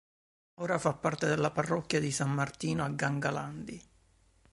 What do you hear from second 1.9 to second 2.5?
di San